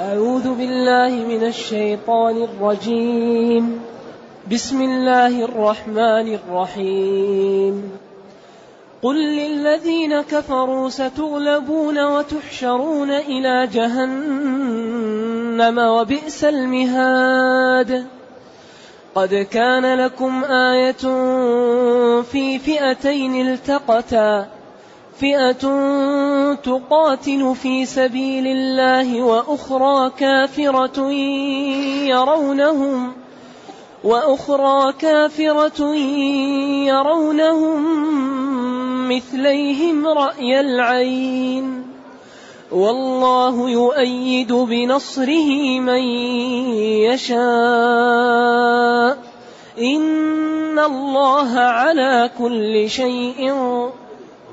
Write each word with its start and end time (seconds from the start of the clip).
أعوذ 0.00 0.54
بالله 0.54 1.08
من 1.08 1.46
الشيطان 1.46 2.42
الرجيم. 2.42 3.80
بسم 4.52 4.82
الله 4.82 5.44
الرحمن 5.44 6.34
الرحيم. 6.34 7.92
قل 9.02 9.16
للذين 9.16 10.20
كفروا 10.20 10.88
ستغلبون 10.88 12.04
وتحشرون 12.04 13.10
إلى 13.10 13.66
جهنم 13.66 15.78
وبئس 15.78 16.44
المهاد. 16.44 18.06
قد 19.14 19.34
كان 19.34 19.98
لكم 19.98 20.44
آية 20.44 21.04
في 22.22 22.58
فئتين 22.58 23.46
التقتا. 23.46 24.46
فئة 25.20 25.62
تقاتل 26.54 27.54
في 27.62 27.86
سبيل 27.86 28.46
الله 28.46 29.22
وأخرى 29.22 30.10
كافرة 30.18 31.10
يرونهم 32.08 33.12
وأخرى 34.04 34.92
كافرة 34.92 35.94
يرونهم 36.88 37.80
مثليهم 39.08 40.06
رأي 40.06 40.60
العين 40.60 41.86
والله 42.72 43.70
يؤيد 43.70 44.52
بنصره 44.52 45.80
من 45.80 46.02
يشاء 47.12 47.40
إن 49.78 50.78
الله 50.78 51.58
على 51.58 52.30
كل 52.38 52.90
شيء 52.90 53.52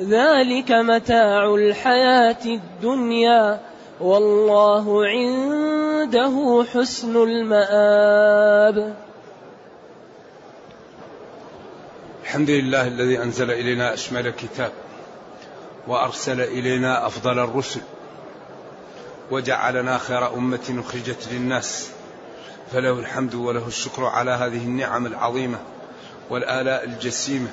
ذلك 0.00 0.72
متاع 0.72 1.54
الحياة 1.54 2.44
الدنيا 2.44 3.60
والله 4.00 5.06
عنده 5.06 6.64
حسن 6.74 7.16
المآب. 7.16 8.94
الحمد 12.22 12.50
لله 12.50 12.86
الذي 12.86 13.22
أنزل 13.22 13.50
إلينا 13.50 13.94
أشمل 13.94 14.30
كتاب 14.30 14.72
وأرسل 15.88 16.40
إلينا 16.40 17.06
أفضل 17.06 17.38
الرسل 17.38 17.80
وجعلنا 19.30 19.98
خير 19.98 20.34
أمة 20.34 20.82
أخرجت 20.86 21.28
للناس 21.32 21.90
فله 22.72 22.98
الحمد 22.98 23.34
وله 23.34 23.66
الشكر 23.66 24.04
على 24.04 24.30
هذه 24.30 24.64
النعم 24.64 25.06
العظيمة 25.06 25.58
والآلاء 26.30 26.84
الجسيمة 26.84 27.48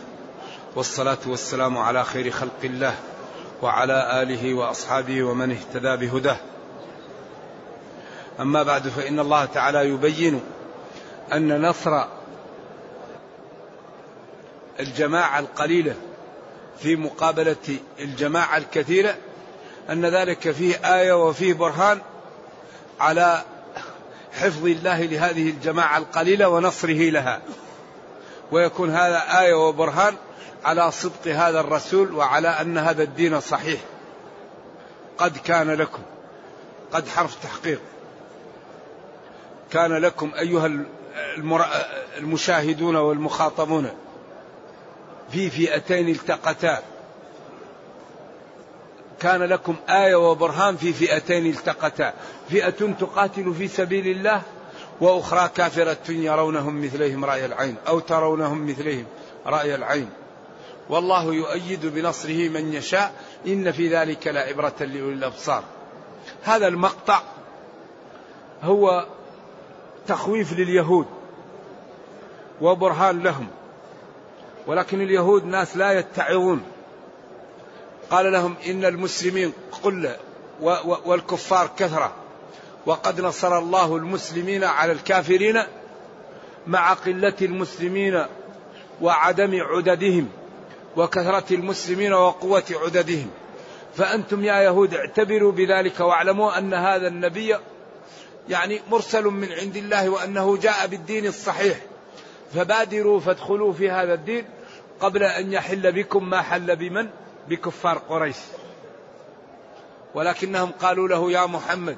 والصلاة 0.76 1.18
والسلام 1.26 1.78
على 1.78 2.04
خير 2.04 2.32
خلق 2.32 2.60
الله 2.64 2.96
وعلى 3.62 4.22
آله 4.22 4.54
وأصحابه 4.54 5.24
ومن 5.24 5.52
اهتدى 5.52 6.08
بهداه. 6.08 6.38
أما 8.40 8.64
بعد 8.64 8.88
فإن 8.88 9.20
الله 9.20 9.46
تعالى 9.46 9.90
يبين 9.90 10.42
أن 11.34 11.62
نصر 11.62 12.04
الجماعة 14.80 15.40
القليلة 15.40 15.96
في 16.80 16.96
مقابلة 16.96 17.78
الجماعة 18.00 18.58
الكثيرة 18.58 19.16
أن 19.90 20.06
ذلك 20.06 20.52
فيه 20.52 20.76
آية 20.76 21.28
وفيه 21.28 21.54
برهان 21.54 22.02
على 23.00 23.44
حفظ 24.34 24.66
الله 24.66 25.02
لهذه 25.04 25.50
الجماعة 25.50 25.98
القليلة 25.98 26.50
ونصره 26.50 27.10
لها. 27.10 27.42
ويكون 28.52 28.90
هذا 28.90 29.40
آية 29.42 29.54
وبرهان 29.54 30.16
على 30.66 30.92
صدق 30.92 31.28
هذا 31.28 31.60
الرسول 31.60 32.14
وعلى 32.14 32.48
أن 32.48 32.78
هذا 32.78 33.04
الدين 33.04 33.40
صحيح. 33.42 33.80
قد 35.18 35.38
كان 35.38 35.72
لكم 35.72 36.02
قد 36.92 37.08
حرف 37.08 37.44
تحقيق. 37.44 37.82
كان 39.72 39.94
لكم 39.94 40.32
أيها 40.40 40.70
المشاهدون 42.18 42.96
والمخاطبون 42.96 43.92
في 45.32 45.50
فئتين 45.50 46.10
التقتا. 46.10 46.82
كان 49.20 49.44
لكم 49.44 49.76
آية 49.90 50.16
وبرهان 50.16 50.78
في 50.78 50.94
فئتين 50.94 51.46
التقتا. 51.46 52.14
فئة 52.50 52.94
تقاتل 53.00 53.54
في 53.54 53.68
سبيل 53.68 54.08
الله 54.08 54.42
وأخرى 55.02 55.50
كافرة 55.56 56.12
يرونهم 56.12 56.86
مثليهم 56.86 57.26
رأي 57.26 57.46
العين 57.46 57.76
أو 57.88 58.00
ترونهم 58.00 58.70
مثليهم 58.70 59.06
رأي 59.46 59.76
العين. 59.76 60.10
والله 60.90 61.34
يؤيد 61.34 61.86
بنصره 61.86 62.50
من 62.50 62.74
يشاء 62.74 63.14
إن 63.48 63.72
في 63.72 63.88
ذلك 63.96 64.28
لعبرة 64.28 64.76
لأولي 64.80 65.14
الأبصار. 65.14 65.64
هذا 66.44 66.68
المقطع 66.68 67.22
هو 68.64 69.06
تخويف 70.08 70.54
لليهود 70.54 71.06
وبرهان 72.62 73.24
لهم 73.24 73.48
ولكن 74.68 75.02
اليهود 75.02 75.46
ناس 75.46 75.78
لا 75.78 75.92
يتعظون. 75.92 76.64
قال 78.12 78.32
لهم 78.32 78.56
إن 78.68 78.86
المسلمين 78.86 79.54
قلة 79.84 80.18
والكفار 81.06 81.70
كثرة 81.78 82.14
وقد 82.86 83.22
نصر 83.22 83.58
الله 83.58 83.96
المسلمين 83.96 84.64
على 84.64 84.92
الكافرين 84.92 85.64
مع 86.68 86.94
قلة 86.94 87.34
المسلمين 87.42 88.26
وعدم 89.02 89.62
عددهم. 89.62 90.30
وكثرة 90.96 91.46
المسلمين 91.52 92.14
وقوة 92.14 92.64
عددهم. 92.72 93.30
فأنتم 93.96 94.44
يا 94.44 94.62
يهود 94.62 94.94
اعتبروا 94.94 95.52
بذلك 95.52 96.00
واعلموا 96.00 96.58
أن 96.58 96.74
هذا 96.74 97.08
النبي 97.08 97.56
يعني 98.50 98.82
مرسل 98.92 99.24
من 99.24 99.52
عند 99.52 99.78
الله 99.78 100.10
وأنه 100.10 100.58
جاء 100.58 100.88
بالدين 100.88 101.26
الصحيح. 101.26 101.78
فبادروا 102.54 103.20
فادخلوا 103.20 103.74
في 103.74 103.92
هذا 103.92 104.14
الدين 104.14 104.46
قبل 105.00 105.24
أن 105.24 105.54
يحل 105.54 105.92
بكم 105.92 106.30
ما 106.30 106.42
حل 106.42 106.76
بمن؟ 106.76 107.10
بكفار 107.48 107.98
قريش. 107.98 108.38
ولكنهم 110.14 110.72
قالوا 110.72 111.08
له 111.08 111.32
يا 111.32 111.46
محمد 111.46 111.98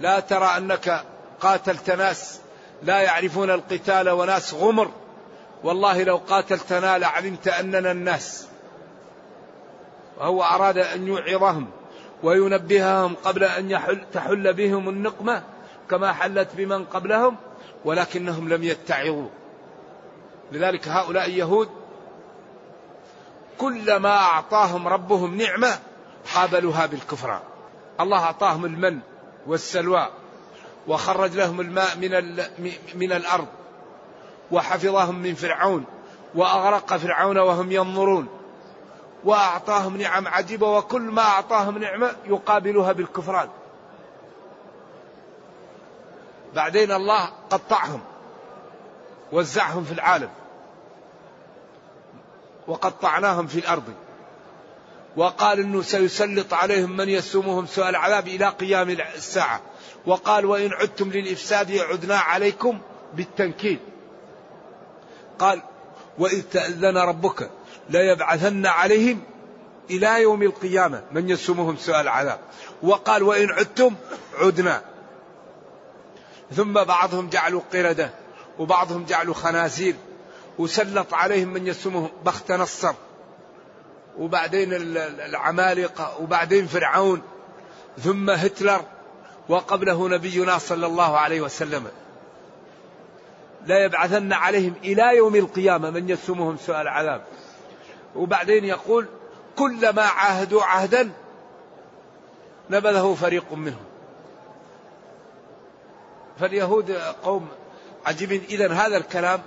لا 0.00 0.20
ترى 0.20 0.56
أنك 0.56 1.04
قاتلت 1.40 1.90
ناس 1.90 2.40
لا 2.82 3.00
يعرفون 3.00 3.50
القتال 3.50 4.10
وناس 4.10 4.54
غمر. 4.54 4.90
والله 5.64 6.02
لو 6.02 6.16
قاتلتنا 6.16 6.98
لعلمت 6.98 7.48
أننا 7.48 7.90
الناس. 7.90 8.46
وهو 10.18 10.42
أراد 10.42 10.78
أن 10.78 11.08
يوعظهم 11.08 11.70
وينبههم 12.22 13.14
قبل 13.24 13.44
أن 13.44 13.70
يحل 13.70 14.04
تحل 14.12 14.52
بهم 14.52 14.88
النقمة 14.88 15.42
كما 15.90 16.12
حلت 16.12 16.48
بمن 16.56 16.84
قبلهم 16.84 17.36
ولكنهم 17.84 18.48
لم 18.48 18.62
يتعظوا. 18.62 19.28
لذلك 20.52 20.88
هؤلاء 20.88 21.26
اليهود 21.26 21.68
كلما 23.58 24.16
أعطاهم 24.16 24.88
ربهم 24.88 25.36
نعمة 25.36 25.78
قابلوها 26.34 26.86
بالكفران 26.86 27.40
الله 28.00 28.18
أعطاهم 28.24 28.64
المن 28.64 28.98
والسلوى 29.46 30.08
وخرج 30.88 31.36
لهم 31.36 31.60
الماء 31.60 31.96
من, 31.96 32.32
من 32.94 33.12
الأرض. 33.12 33.46
وحفظهم 34.50 35.18
من 35.18 35.34
فرعون 35.34 35.84
وأغرق 36.34 36.96
فرعون 36.96 37.38
وهم 37.38 37.72
ينظرون 37.72 38.28
وأعطاهم 39.24 39.96
نعم 39.96 40.28
عجيبة 40.28 40.76
وكل 40.78 41.00
ما 41.00 41.22
أعطاهم 41.22 41.78
نعمة 41.78 42.16
يقابلها 42.26 42.92
بالكفران. 42.92 43.48
بعدين 46.54 46.92
الله 46.92 47.28
قطعهم 47.50 48.00
وزعهم 49.32 49.84
في 49.84 49.92
العالم 49.92 50.30
وقطعناهم 52.68 53.46
في 53.46 53.58
الأرض 53.58 53.94
وقال 55.16 55.60
إنه 55.60 55.82
سيسلط 55.82 56.54
عليهم 56.54 56.96
من 56.96 57.08
يسومهم 57.08 57.66
سوء 57.66 57.88
العذاب 57.88 58.28
إلى 58.28 58.48
قيام 58.48 58.90
الساعة. 58.90 59.60
وقال 60.06 60.46
وإن 60.46 60.72
عدتم 60.72 61.10
للإفساد 61.10 61.78
عدنا 61.78 62.18
عليكم 62.18 62.78
بالتنكيل. 63.14 63.78
قال 65.42 65.62
وإذ 66.18 66.42
تأذن 66.42 66.96
ربك 66.96 67.50
ليبعثن 67.90 68.66
عليهم 68.66 69.20
إلى 69.90 70.22
يوم 70.22 70.42
القيامة. 70.42 71.02
من 71.12 71.30
يسومهم 71.30 71.76
سوء 71.76 72.00
العذاب. 72.00 72.38
وقال 72.82 73.22
وإن 73.22 73.50
عدتم 73.50 73.94
عدنا. 74.38 74.82
ثم 76.56 76.72
بعضهم 76.72 77.28
جعلوا 77.28 77.60
قردة 77.72 78.10
وبعضهم 78.58 79.04
جعلوا 79.04 79.34
خنازير. 79.34 79.94
وسلط 80.58 81.14
عليهم 81.14 81.48
من 81.48 81.66
يسومهم 81.66 82.10
بخت 82.24 82.52
نصر. 82.52 82.94
وبعدين 84.18 84.68
العمالقة 84.72 86.20
وبعدين 86.20 86.66
فرعون. 86.66 87.22
ثم 87.98 88.30
هتلر. 88.30 88.84
وقبله 89.48 90.08
نبينا 90.08 90.58
صلى 90.58 90.86
الله 90.86 91.18
عليه 91.18 91.40
وسلم. 91.40 91.88
لا 93.66 93.84
يبعثن 93.84 94.32
عليهم 94.32 94.74
إلى 94.84 95.16
يوم 95.16 95.36
القيامة 95.36 95.90
من 95.90 96.08
يسومهم 96.08 96.56
سوء 96.56 96.80
العذاب. 96.80 97.22
وبعدين 98.16 98.64
يقول 98.64 99.06
كلما 99.58 100.02
عاهدوا 100.02 100.62
عهدا 100.62 101.10
نبذه 102.70 103.16
فريق 103.20 103.52
منهم. 103.52 103.84
فاليهود 106.40 106.90
قوم 107.22 107.48
عجيبين 108.06 108.42
إذا 108.50 108.72
هذا 108.72 108.96
الكلام 108.96 109.40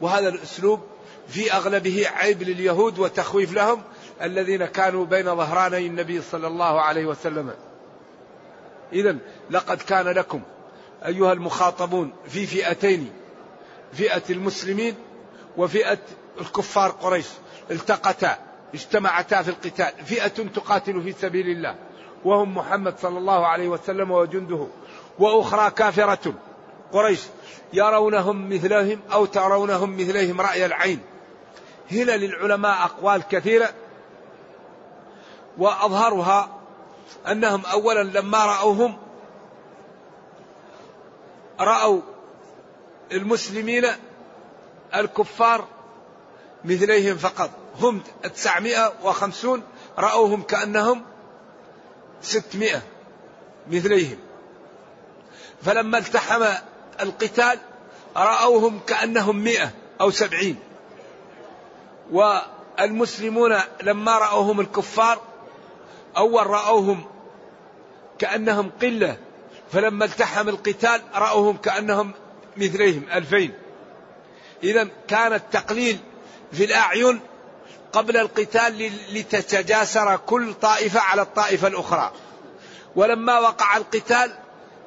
وهذا 0.00 0.28
الأسلوب 0.28 0.80
في 1.28 1.52
أغلبه 1.52 2.08
عيب 2.08 2.42
لليهود 2.42 2.98
وتخويف 2.98 3.52
لهم 3.52 3.82
الذين 4.22 4.66
كانوا 4.66 5.04
بين 5.04 5.24
ظهراني 5.24 5.86
النبي 5.86 6.22
صلى 6.22 6.46
الله 6.46 6.80
عليه 6.80 7.06
وسلم. 7.06 7.50
إذا 8.92 9.16
لقد 9.50 9.82
كان 9.82 10.08
لكم 10.08 10.40
أيها 11.06 11.32
المخاطبون 11.32 12.12
في 12.28 12.46
فئتين 12.46 13.12
فئة 13.92 14.22
المسلمين 14.30 14.94
وفئة 15.56 15.98
الكفار 16.40 16.90
قريش 16.90 17.26
التقتا 17.70 18.36
اجتمعتا 18.74 19.42
في 19.42 19.48
القتال. 19.48 20.04
فئة 20.06 20.48
تقاتل 20.54 21.02
في 21.02 21.12
سبيل 21.12 21.46
الله. 21.46 21.74
وهم 22.24 22.54
محمد 22.54 22.98
صلى 22.98 23.18
الله 23.18 23.46
عليه 23.46 23.68
وسلم 23.68 24.10
وجنده. 24.10 24.66
وأخرى 25.18 25.70
كافرة. 25.70 26.34
قريش 26.92 27.20
يرونهم 27.72 28.54
مثلهم 28.54 29.00
أو 29.12 29.24
ترونهم 29.24 29.96
مثلهم 29.96 30.40
رأي 30.40 30.66
العين. 30.66 31.00
هنا 31.92 32.12
للعلماء 32.12 32.84
أقوال 32.84 33.22
كثيرة. 33.30 33.68
وأظهرها 35.58 36.48
أنهم 37.30 37.62
أولا 37.72 38.02
لما 38.02 38.46
رأوهم 38.46 38.96
رأوا 41.60 42.00
المسلمين 43.12 43.86
الكفار 44.94 45.68
مثليهم 46.64 47.16
فقط. 47.16 47.50
هم 47.80 48.02
950 48.34 49.62
رأوهم 49.98 50.42
كأنهم 50.42 51.02
600 52.22 52.82
مثليهم. 53.70 54.18
فلما 55.62 55.98
التحم 55.98 56.44
القتال 57.00 57.58
رأوهم 58.16 58.80
كأنهم 58.86 59.36
مئة 59.36 59.70
أو 60.00 60.10
سبعين. 60.10 60.56
والمسلمون 62.12 63.60
لما 63.82 64.18
رأوهم 64.18 64.60
الكفار 64.60 65.20
أول 66.16 66.46
رأوهم 66.46 67.04
كأنهم 68.18 68.70
قلة. 68.82 69.16
فلما 69.72 70.04
التحم 70.04 70.48
القتال 70.48 71.00
رأوهم 71.14 71.56
كأنهم 71.56 72.12
مثليهم 72.56 73.02
ألفين. 73.12 73.52
إذا 74.62 74.88
كان 75.08 75.32
التقليل 75.32 75.98
في 76.52 76.64
الأعين 76.64 77.20
قبل 77.92 78.16
القتال 78.16 78.90
لتتجاسر 79.12 80.16
كل 80.16 80.54
طائفة 80.54 81.00
على 81.00 81.22
الطائفة 81.22 81.68
الأخرى. 81.68 82.12
ولما 82.96 83.38
وقع 83.38 83.76
القتال 83.76 84.32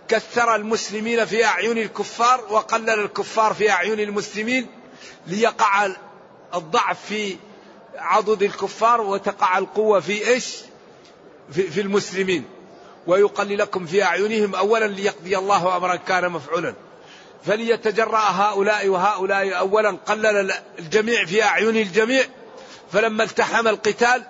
كثر 0.08 0.56
المسلمين 0.56 1.26
في 1.26 1.46
أعين 1.46 1.78
الكفار 1.78 2.46
وقلل 2.50 2.90
الكفار 2.90 3.54
في 3.54 3.72
أعين 3.72 4.00
المسلمين 4.00 4.68
ليقع 5.28 5.88
الضعف 6.56 7.06
في 7.06 7.38
عضد 7.96 8.44
الكفار 8.44 9.02
وتقع 9.02 9.58
القوة 9.58 10.00
في 10.00 10.28
إيش؟ 10.28 10.58
في, 11.52 11.64
في 11.64 11.82
المسلمين. 11.82 12.46
ويقللكم 13.08 13.86
في 13.86 14.04
أعينهم 14.04 14.56
أولا 14.56 14.86
ليقضي 14.86 15.38
الله 15.38 15.78
أمرا 15.78 15.96
كان 15.96 16.30
مفعولا. 16.32 16.74
فليتجرأ 17.46 18.20
هؤلاء 18.20 18.88
وهؤلاء 18.88 19.58
أولا 19.58 19.90
قلل 19.90 20.54
الجميع 20.80 21.26
في 21.26 21.44
أعين 21.44 21.78
الجميع 21.78 22.24
فلما 22.92 23.24
التحم 23.24 23.68
القتال 23.68 24.24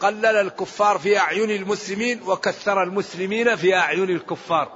قلل 0.00 0.26
الكفار 0.26 0.98
في 0.98 1.18
أعين 1.18 1.50
المسلمين 1.50 2.22
وكثر 2.22 2.82
المسلمين 2.82 3.56
في 3.56 3.74
أعين 3.74 4.10
الكفار. 4.10 4.72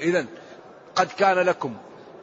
إذا 0.00 0.26
قد 0.96 1.08
كان 1.18 1.38
لكم 1.38 1.76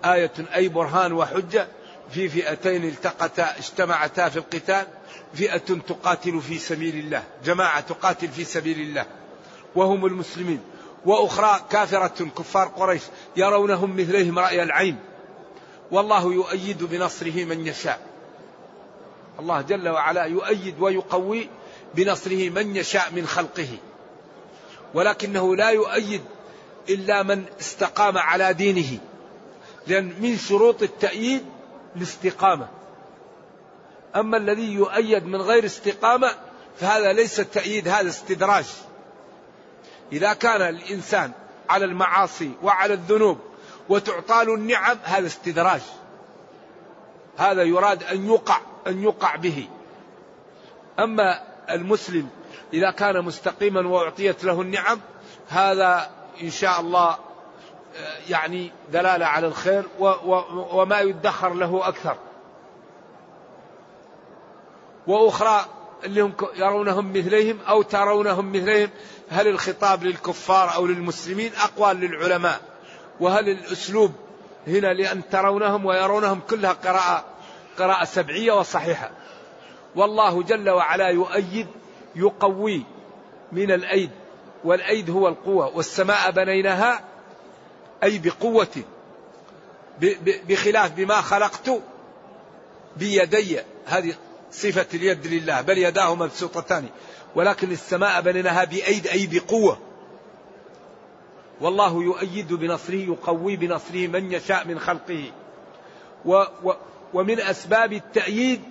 آية 0.05 0.31
أي 0.55 0.67
برهان 0.67 1.13
وحجة 1.13 1.67
في 2.11 2.29
فئتين 2.29 2.83
التقتا 2.83 3.57
اجتمعتا 3.57 4.29
في 4.29 4.37
القتال 4.37 4.87
فئة 5.33 5.57
تقاتل 5.57 6.41
في 6.41 6.57
سبيل 6.57 6.95
الله 6.95 7.23
جماعة 7.45 7.79
تقاتل 7.79 8.27
في 8.27 8.43
سبيل 8.43 8.79
الله 8.79 9.05
وهم 9.75 10.05
المسلمين. 10.05 10.59
وأخرى 11.05 11.61
كافرة 11.69 12.25
كفار 12.37 12.67
قريش 12.67 13.01
يرونهم 13.35 13.97
مثليهم 13.97 14.39
رأي 14.39 14.63
العين. 14.63 14.97
والله 15.91 16.33
يؤيد 16.33 16.83
بنصره 16.83 17.43
من 17.43 17.67
يشاء. 17.67 17.99
الله 19.39 19.61
جل 19.61 19.89
وعلا 19.89 20.23
يؤيد 20.23 20.75
ويقوي 20.79 21.49
بنصره 21.95 22.49
من 22.49 22.75
يشاء 22.75 23.11
من 23.11 23.27
خلقه. 23.27 23.67
ولكنه 24.93 25.55
لا 25.55 25.69
يؤيد 25.69 26.21
إلا 26.89 27.23
من 27.23 27.43
استقام 27.59 28.17
على 28.17 28.53
دينه. 28.53 28.99
لأن 29.87 30.13
من 30.19 30.37
شروط 30.37 30.83
التأييد 30.83 31.45
الاستقامة. 31.95 32.67
أما 34.15 34.37
الذي 34.37 34.73
يؤيد 34.73 35.25
من 35.25 35.41
غير 35.41 35.65
استقامة 35.65 36.31
فهذا 36.79 37.13
ليس 37.13 37.39
التأييد 37.39 37.87
هذا 37.87 38.09
استدراج. 38.09 38.65
إذا 40.11 40.33
كان 40.33 40.61
الإنسان 40.61 41.31
على 41.69 41.85
المعاصي 41.85 42.51
وعلى 42.63 42.93
الذنوب 42.93 43.37
وتعطى 43.89 44.45
له 44.45 44.55
النعم 44.55 44.97
هذا 45.03 45.27
استدراج. 45.27 45.81
هذا 47.37 47.63
يراد 47.63 48.03
أن 48.03 48.29
يقع 48.29 48.57
أن 48.87 49.03
يقع 49.03 49.35
به. 49.35 49.67
أما 50.99 51.41
المسلم 51.69 52.29
إذا 52.73 52.91
كان 52.91 53.21
مستقيما 53.21 53.87
وأعطيت 53.87 54.43
له 54.43 54.61
النعم 54.61 54.99
هذا 55.49 56.09
إن 56.41 56.49
شاء 56.49 56.79
الله 56.79 57.17
يعني 58.29 58.71
دلالة 58.91 59.25
على 59.25 59.47
الخير 59.47 59.83
وما 60.71 60.99
يدخر 60.99 61.53
له 61.53 61.87
أكثر. 61.87 62.17
وأخرى 65.07 65.65
اللي 66.03 66.21
هم 66.21 66.33
يرونهم 66.55 67.13
مثليهم 67.13 67.59
أو 67.67 67.81
ترونهم 67.81 68.51
مثليهم 68.51 68.89
هل 69.29 69.47
الخطاب 69.47 70.03
للكفار 70.03 70.75
أو 70.75 70.87
للمسلمين 70.87 71.51
أقوال 71.55 71.97
للعلماء؟ 71.97 72.61
وهل 73.19 73.49
الأسلوب 73.49 74.11
هنا 74.67 74.93
لأن 74.93 75.29
ترونهم 75.29 75.85
ويرونهم 75.85 76.39
كلها 76.49 76.71
قراءة 76.73 77.25
قراءة 77.79 78.05
سبعية 78.05 78.51
وصحيحة. 78.51 79.11
والله 79.95 80.43
جل 80.43 80.69
وعلا 80.69 81.07
يؤيد 81.09 81.67
يقوي 82.15 82.83
من 83.51 83.71
الأيد 83.71 84.09
والأيد 84.63 85.09
هو 85.09 85.27
القوة. 85.27 85.75
والسماء 85.75 86.31
بنيناها 86.31 87.01
أي 88.03 88.17
بقوة 88.17 88.67
بخلاف 90.47 90.91
بما 90.91 91.21
خلقت 91.21 91.81
بيدي. 92.97 93.59
هذه 93.85 94.13
صفة 94.51 94.87
اليد 94.93 95.27
لله 95.27 95.61
بل 95.61 95.77
يداه 95.77 96.15
مبسوطتان. 96.15 96.89
ولكن 97.35 97.71
السماء 97.71 98.21
بنيناها 98.21 98.63
بأيد 98.63 99.07
أي 99.07 99.27
بقوة. 99.27 99.77
والله 101.61 102.03
يؤيد 102.03 102.53
بنصره 102.53 102.95
يقوي 102.95 103.55
بنصره 103.55 104.07
من 104.07 104.31
يشاء 104.31 104.67
من 104.67 104.79
خلقه. 104.79 105.31
و 106.25 106.43
و 106.63 106.73
ومن 107.13 107.39
أسباب 107.39 107.93
التأييد 107.93 108.61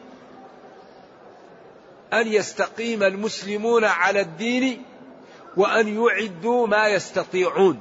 أن 2.12 2.26
يستقيم 2.26 3.02
المسلمون 3.02 3.84
على 3.84 4.20
الدين 4.20 4.82
وأن 5.56 6.02
يعدوا 6.02 6.66
ما 6.66 6.88
يستطيعون. 6.88 7.80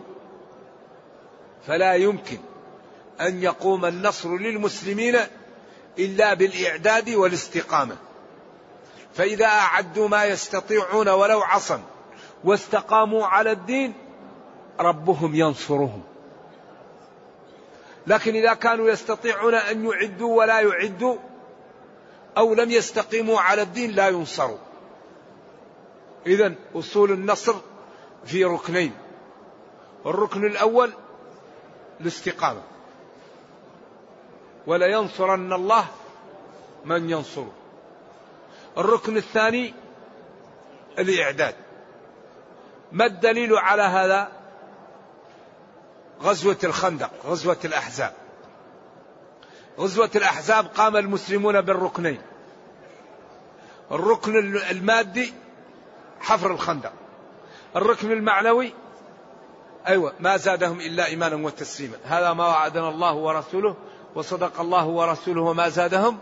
فلا 1.68 1.94
يمكن 1.94 2.38
أن 3.22 3.44
يقوم 3.44 3.86
النصر 3.86 4.38
للمسلمين 4.38 5.18
إلا 6.00 6.34
بالإعداد 6.34 7.10
والاستقامة. 7.10 7.98
فإذا 9.14 9.46
أعدوا 9.46 10.08
ما 10.08 10.26
يستطيعون 10.26 11.10
ولو 11.10 11.42
عصا 11.42 11.82
واستقاموا 12.44 13.26
على 13.26 13.52
الدين 13.52 13.94
ربهم 14.80 15.36
ينصرهم. 15.36 16.04
لكن 18.08 18.36
إذا 18.36 18.54
كانوا 18.54 18.90
يستطيعون 18.90 19.56
أن 19.56 19.86
يعدوا 19.86 20.38
ولا 20.38 20.60
يعدوا 20.60 21.18
أو 22.38 22.54
لم 22.54 22.72
يستقيموا 22.72 23.40
على 23.40 23.62
الدين 23.62 23.92
لا 23.92 24.08
ينصروا. 24.08 24.58
إذا 26.28 26.54
أصول 26.76 27.12
النصر 27.12 27.56
في 28.26 28.46
ركنين. 28.46 28.94
الركن 30.06 30.46
الأول 30.46 30.94
الاستقامة. 32.02 32.62
ولينصرن 34.68 35.54
الله 35.54 35.86
من 36.86 37.10
ينصره. 37.10 37.52
الركن 38.78 39.18
الثاني 39.18 39.74
الإعداد. 41.00 41.56
ما 42.92 43.06
الدليل 43.06 43.58
على 43.58 43.82
هذا؟ 43.82 44.32
غزوة 46.22 46.58
الخندق 46.64 47.12
غزوة 47.26 47.58
الأحزاب. 47.66 48.14
غزوة 49.80 50.10
الأحزاب 50.16 50.66
قام 50.66 50.98
المسلمون 50.98 51.62
بالركنين. 51.62 52.22
الركن 53.92 54.38
المادي 54.56 55.34
حفر 56.20 56.52
الخندق. 56.52 56.94
الركن 57.76 58.12
المعنوي 58.12 58.74
أيوة 59.88 60.14
ما 60.20 60.38
زادهم 60.38 60.80
إلا 60.80 61.06
إيمانا 61.06 61.36
وتسليما. 61.46 61.98
هذا 62.06 62.34
ما 62.34 62.48
وعدنا 62.48 62.90
الله 62.90 63.14
ورسوله 63.14 63.76
وصدق 64.16 64.60
الله 64.60 64.86
ورسوله 64.86 65.42
وما 65.42 65.70
زادهم 65.70 66.20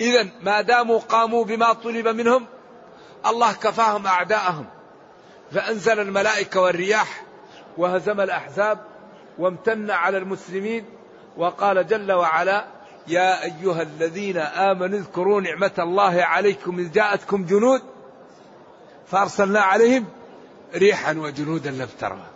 إذا 0.00 0.28
ما 0.42 0.60
داموا 0.60 0.98
قاموا 0.98 1.44
بما 1.44 1.72
طلب 1.72 2.08
منهم 2.08 2.46
الله 3.26 3.52
كفاهم 3.52 4.06
أعداءهم. 4.06 4.66
فأنزل 5.52 6.00
الملائكة 6.00 6.60
والرياح 6.60 7.24
وهزم 7.76 8.20
الأحزاب 8.20 8.78
وامتن 9.38 9.90
على 9.90 10.18
المسلمين 10.18 10.84
وقال 11.36 11.86
جل 11.86 12.12
وعلا 12.12 12.64
يا 13.08 13.44
أيها 13.44 13.82
الذين 13.82 14.36
آمنوا 14.36 14.98
اذكروا 14.98 15.40
نعمة 15.40 15.72
الله 15.78 16.22
عليكم 16.22 16.78
إذ 16.78 16.92
جاءتكم 16.92 17.44
جنود 17.44 17.82
فأرسلنا 19.06 19.60
عليهم 19.60 20.06
ريحا 20.74 21.12
وجنودا 21.12 21.70
لم 21.70 21.88
ترها. 22.00 22.30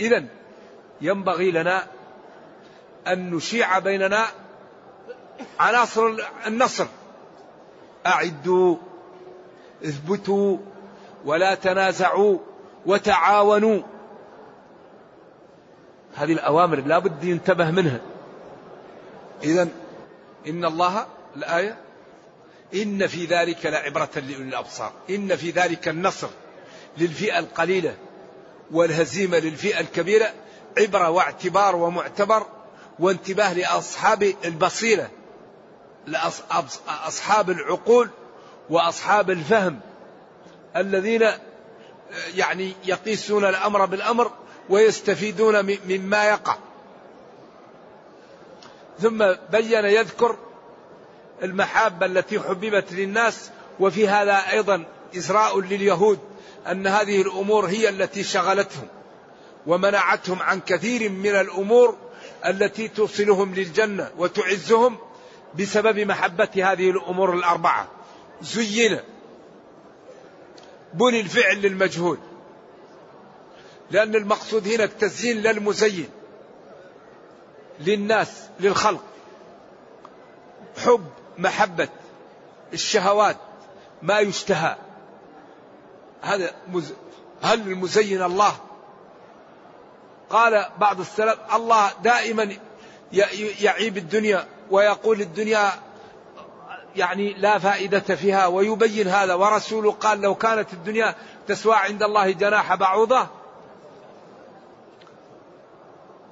إذا 0.00 0.24
ينبغي 1.00 1.50
لنا 1.50 1.86
أن 3.06 3.30
نشيع 3.30 3.78
بيننا 3.78 4.26
عناصر 5.60 6.16
النصر. 6.46 6.86
أعدوا 8.06 8.76
اثبتوا 9.84 10.58
ولا 11.24 11.54
تنازعوا 11.54 12.38
وتعاونوا. 12.86 13.82
هذه 16.14 16.32
الأوامر 16.32 16.80
لا 16.80 16.98
بد 16.98 17.24
ينتبه 17.24 17.70
منها. 17.70 18.00
إذا 19.42 19.68
إن 20.46 20.64
الله 20.64 21.06
الآية 21.36 21.76
إن 22.74 23.06
في 23.06 23.24
ذلك 23.24 23.66
لعبرة 23.66 24.10
لأولي 24.16 24.36
الأبصار. 24.36 24.92
إن 25.10 25.36
في 25.36 25.50
ذلك 25.50 25.88
النصر 25.88 26.28
للفئة 26.98 27.38
القليلة 27.38 27.94
والهزيمة 28.70 29.38
للفئة 29.38 29.80
الكبيرة 29.80 30.32
عبرة 30.78 31.10
واعتبار 31.10 31.76
ومعتبر 31.76 32.46
وانتباه 32.98 33.52
لأصحاب 33.52 34.34
البصيرة. 34.44 35.10
لأصحاب 36.06 37.50
العقول 37.50 38.10
وأصحاب 38.70 39.30
الفهم 39.30 39.80
الذين 40.76 41.28
يعني 42.34 42.72
يقيسون 42.84 43.44
الأمر 43.44 43.84
بالأمر 43.84 44.30
ويستفيدون 44.68 45.78
مما 45.88 46.24
يقع. 46.24 46.56
ثم 49.00 49.24
بين 49.52 49.84
يذكر 49.84 50.36
المحابة 51.42 52.06
التي 52.06 52.40
حببت 52.40 52.92
للناس 52.92 53.50
وفي 53.80 54.08
هذا 54.08 54.50
أيضا 54.50 54.84
إزراء 55.16 55.60
لليهود 55.60 56.18
أن 56.66 56.86
هذه 56.86 57.22
الأمور 57.22 57.66
هي 57.66 57.88
التي 57.88 58.24
شغلتهم 58.24 58.86
ومنعتهم 59.66 60.42
عن 60.42 60.60
كثير 60.60 61.10
من 61.10 61.34
الأمور 61.34 61.96
التي 62.46 62.88
توصلهم 62.88 63.54
للجنة 63.54 64.10
وتعزهم 64.18 64.98
بسبب 65.58 65.98
محبة 65.98 66.48
هذه 66.56 66.90
الأمور 66.90 67.34
الأربعة. 67.34 67.88
زين. 68.42 69.00
بني 70.94 71.20
الفعل 71.20 71.62
للمجهول. 71.62 72.18
لأن 73.90 74.14
المقصود 74.14 74.68
هنا 74.68 74.84
التزيين 74.84 75.42
للمزين 75.42 76.08
للناس 77.80 78.48
للخلق. 78.60 79.04
حب 80.84 81.06
محبة 81.38 81.88
الشهوات 82.72 83.36
ما 84.02 84.18
يشتهى. 84.18 84.76
هذا 86.22 86.54
مز... 86.68 86.92
هل 87.42 87.60
المزين 87.60 88.22
الله؟ 88.22 88.56
قال 90.30 90.66
بعض 90.78 91.00
السلف 91.00 91.38
الله 91.54 91.92
دائما 92.02 92.56
يعيب 93.60 93.96
الدنيا 93.96 94.46
ويقول 94.72 95.20
الدنيا 95.20 95.70
يعني 96.96 97.34
لا 97.34 97.58
فائدة 97.58 98.00
فيها 98.00 98.46
ويبين 98.46 99.08
هذا 99.08 99.34
ورسوله 99.34 99.92
قال 99.92 100.20
لو 100.20 100.34
كانت 100.34 100.72
الدنيا 100.72 101.14
تسوى 101.48 101.74
عند 101.74 102.02
الله 102.02 102.30
جناح 102.30 102.74
بعوضة 102.74 103.26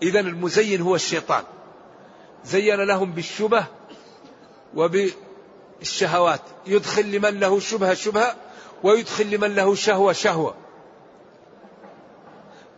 إذا 0.02 0.20
المزين 0.20 0.80
هو 0.80 0.94
الشيطان. 0.94 1.44
زين 2.44 2.80
لهم 2.80 3.12
بالشبه 3.12 3.64
وبالشهوات. 4.74 6.40
يدخل 6.66 7.10
لمن 7.10 7.40
له 7.40 7.60
شبهة 7.60 7.94
شبهة 7.94 8.36
ويدخل 8.82 9.30
لمن 9.30 9.54
له 9.54 9.74
شهوة 9.74 10.12
شهوة. 10.12 10.54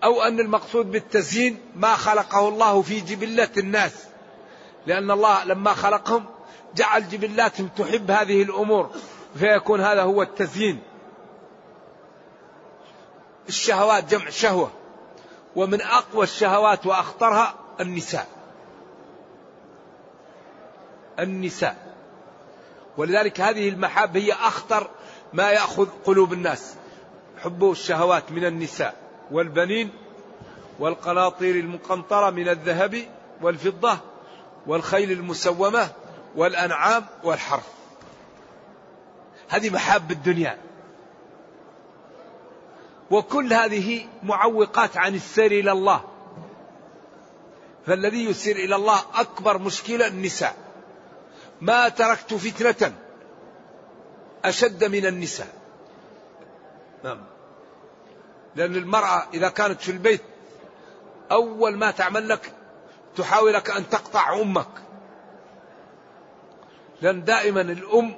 أو 0.04 0.22
أن 0.22 0.40
المقصود 0.40 0.90
بالتزيين 0.90 1.58
ما 1.76 1.94
خلقه 1.96 2.48
الله 2.48 2.82
في 2.82 3.00
جبلة 3.00 3.48
الناس. 3.56 3.92
لأن 4.86 5.10
الله 5.10 5.44
لما 5.44 5.74
خلقهم 5.74 6.24
جعل 6.74 7.08
جبلاتهم 7.08 7.68
تحب 7.68 8.10
هذه 8.10 8.42
الأمور 8.42 8.90
فيكون 9.34 9.80
هذا 9.80 10.02
هو 10.02 10.22
التزيين. 10.22 10.82
الشهوات 13.48 14.04
جمع 14.14 14.30
شهوة 14.30 14.70
ومن 15.56 15.80
أقوى 15.80 16.24
الشهوات 16.24 16.86
وأخطرها 16.86 17.54
النساء. 17.80 18.26
النساء. 21.18 21.94
ولذلك 22.96 23.40
هذه 23.40 23.68
المحاب 23.68 24.16
هي 24.16 24.32
أخطر 24.32 24.90
ما 25.32 25.50
يأخذ 25.50 25.88
قلوب 26.04 26.32
الناس. 26.32 26.74
حب 27.38 27.70
الشهوات 27.70 28.32
من 28.32 28.44
النساء 28.44 28.94
والبنين 29.30 29.90
والقناطير 30.78 31.54
المقنطرة 31.54 32.30
من 32.30 32.48
الذهب 32.48 33.08
والفضة 33.42 33.98
والخيل 34.66 35.12
المسومة 35.12 35.88
والأنعام 36.36 37.06
والحرث. 37.24 37.66
هذه 39.48 39.70
محاب 39.70 40.10
الدنيا. 40.10 40.58
وكل 43.10 43.52
هذه 43.52 44.06
معوقات 44.22 44.96
عن 44.96 45.14
السير 45.14 45.52
إلى 45.52 45.72
الله. 45.72 46.04
فالذي 47.86 48.24
يسير 48.24 48.56
إلى 48.56 48.76
الله 48.76 49.00
أكبر 49.14 49.58
مشكلة 49.58 50.06
النساء. 50.06 50.56
ما 51.60 51.88
تركت 51.88 52.34
فتنة 52.34 52.94
أشد 54.44 54.84
من 54.84 55.06
النساء. 55.06 55.48
نعم. 57.04 57.24
لأن 58.56 58.76
المرأة 58.76 59.26
إذا 59.34 59.48
كانت 59.48 59.80
في 59.80 59.92
البيت 59.92 60.22
أول 61.30 61.76
ما 61.76 61.90
تعمل 61.90 62.28
لك 62.28 62.52
تحاولك 63.16 63.70
أن 63.70 63.88
تقطع 63.88 64.40
أمك. 64.40 64.68
لأن 67.02 67.24
دائما 67.24 67.60
الأم 67.60 68.14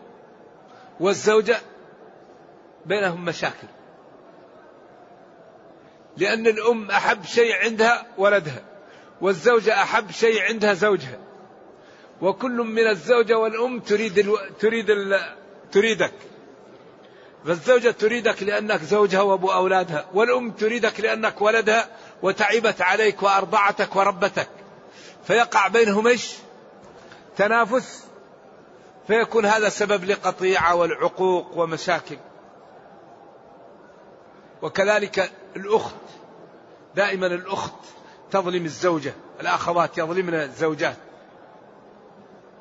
والزوجة 1.00 1.56
بينهم 2.86 3.24
مشاكل. 3.24 3.68
لأن 6.16 6.46
الأم 6.46 6.90
أحب 6.90 7.24
شيء 7.24 7.54
عندها 7.54 8.06
ولدها 8.18 8.62
والزوجة 9.20 9.82
أحب 9.82 10.10
شيء 10.10 10.42
عندها 10.42 10.74
زوجها. 10.74 11.18
وكل 12.22 12.56
من 12.56 12.86
الزوجة 12.86 13.38
والأم 13.38 13.80
تريد 13.80 14.18
ألو... 14.18 14.38
تريد 14.60 14.90
ال... 14.90 15.20
تريدك. 15.72 16.14
فالزوجة 17.44 17.90
تريدك 17.90 18.42
لأنك 18.42 18.82
زوجها 18.82 19.22
وأبو 19.22 19.52
أولادها 19.52 20.06
والأم 20.14 20.50
تريدك 20.50 21.00
لأنك 21.00 21.42
ولدها 21.42 21.88
وتعبت 22.22 22.82
عليك 22.82 23.22
وأرضعتك 23.22 23.96
وربتك. 23.96 24.48
فيقع 25.26 25.68
بينهم 25.68 26.06
إيش؟ 26.06 26.34
تنافس. 27.36 28.04
فيكون 29.06 29.46
هذا 29.46 29.68
سبب 29.68 30.04
لقطيعة 30.04 30.74
والعقوق 30.74 31.58
ومشاكل. 31.58 32.16
وكذلك 34.62 35.32
الأخت 35.56 35.94
دائما 36.96 37.26
الأخت 37.26 37.74
تظلم 38.30 38.64
الزوجة 38.64 39.14
الأخوات 39.40 39.98
يظلمن 39.98 40.34
الزوجات. 40.34 40.96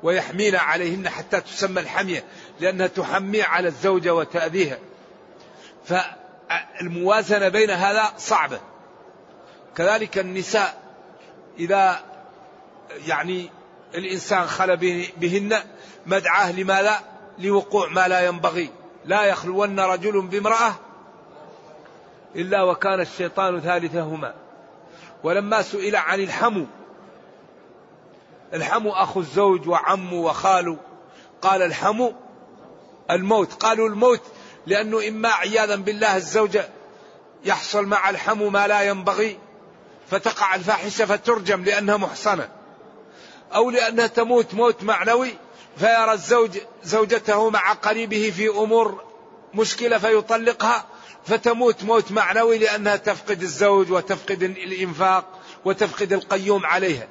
ويحمين 0.02 0.56
عليهن 0.56 1.08
حتى 1.08 1.40
تسمى 1.40 1.80
الحمية 1.80 2.24
لأنها 2.60 2.86
تحمي 2.86 3.42
على 3.42 3.68
الزوجة 3.68 4.14
وتأذيها. 4.14 4.78
فالموازنة 5.84 7.48
بين 7.48 7.70
هذا 7.70 8.12
صعبة. 8.18 8.60
كذلك 9.76 10.18
النساء 10.18 10.82
إذا 11.58 12.13
يعني 13.06 13.50
الإنسان 13.94 14.46
خل 14.46 14.76
بهن 15.16 15.58
مدعاه 16.06 16.52
لماذا 16.52 17.00
لوقوع 17.38 17.88
ما 17.88 18.08
لا 18.08 18.26
ينبغي. 18.26 18.70
لا 19.04 19.22
يخلون 19.22 19.80
رجل 19.80 20.22
بامرأة 20.22 20.74
إلا 22.36 22.62
وكان 22.62 23.00
الشيطان 23.00 23.60
ثالثهما. 23.60 24.34
ولما 25.24 25.62
سئل 25.62 25.96
عن 25.96 26.20
الحمو 26.20 26.66
الحمو 28.54 28.92
أخو 28.92 29.20
الزوج 29.20 29.68
وعمه 29.68 30.14
وخاله 30.14 30.76
قال 31.42 31.62
الحمو 31.62 32.14
الموت. 33.10 33.52
قالوا 33.52 33.88
الموت 33.88 34.22
لأنه 34.66 35.08
إما 35.08 35.28
عياذا 35.28 35.76
بالله 35.76 36.16
الزوجة 36.16 36.68
يحصل 37.44 37.86
مع 37.86 38.10
الحمو 38.10 38.50
ما 38.50 38.66
لا 38.66 38.82
ينبغي 38.82 39.38
فتقع 40.10 40.54
الفاحشة 40.54 41.04
فترجم 41.04 41.64
لأنها 41.64 41.96
محصنة. 41.96 42.48
أو 43.54 43.70
لأنها 43.70 44.06
تموت 44.06 44.54
موت 44.54 44.82
معنوي 44.82 45.34
فيرى 45.76 46.12
الزوج 46.12 46.58
زوجته 46.84 47.50
مع 47.50 47.72
قريبه 47.72 48.32
في 48.36 48.48
أمور 48.48 49.04
مشكلة 49.54 49.98
فيطلقها 49.98 50.86
فتموت 51.26 51.84
موت 51.84 52.12
معنوي 52.12 52.58
لأنها 52.58 52.96
تفقد 52.96 53.42
الزوج 53.42 53.92
وتفقد 53.92 54.42
الإنفاق 54.42 55.24
وتفقد 55.64 56.12
القيوم 56.12 56.66
عليها. 56.66 57.08